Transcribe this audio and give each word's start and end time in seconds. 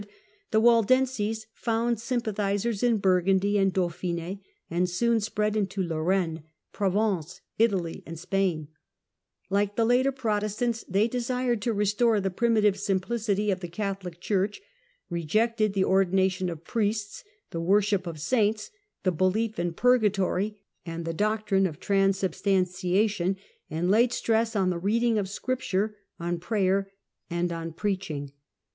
the 0.49 0.59
Waldenses 0.59 1.45
found 1.53 1.99
sympathizers 1.99 2.81
in 2.81 2.97
Burgundy 2.97 3.59
and 3.59 3.71
Dauphine, 3.71 4.39
and 4.67 4.89
soon 4.89 5.19
spread 5.19 5.55
into 5.55 5.83
Lorraine, 5.83 6.41
Provence, 6.73 7.41
Italy 7.59 8.01
and 8.07 8.17
Spain, 8.17 8.69
Like 9.51 9.75
the 9.75 9.85
later 9.85 10.11
Protestants 10.11 10.83
they 10.89 11.07
desired 11.07 11.61
to 11.61 11.71
restore 11.71 12.19
the 12.19 12.31
primitive 12.31 12.79
simplicity 12.79 13.51
of 13.51 13.59
the 13.59 13.67
Catholic 13.67 14.19
Church, 14.19 14.59
rejected 15.11 15.73
the 15.73 15.85
ordination 15.85 16.49
of 16.49 16.63
priests, 16.63 17.23
the 17.51 17.61
worship 17.61 18.07
of 18.07 18.19
saints, 18.19 18.71
the 19.03 19.11
belief 19.11 19.59
in 19.59 19.71
purgatory 19.71 20.57
and 20.83 21.05
the 21.05 21.13
doctrine 21.13 21.67
of 21.67 21.79
transubstantiation, 21.79 23.37
and 23.69 23.91
laid 23.91 24.11
stress 24.11 24.55
on 24.55 24.71
the 24.71 24.79
reading 24.79 25.19
of 25.19 25.29
Scripture, 25.29 25.95
on 26.19 26.39
prayer 26.39 26.89
and 27.29 27.51
on 27.53 27.71
preaching. 27.71 28.31